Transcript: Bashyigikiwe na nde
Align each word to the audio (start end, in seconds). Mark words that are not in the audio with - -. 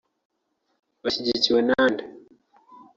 Bashyigikiwe 1.01 1.59
na 1.67 1.81
nde 1.91 2.03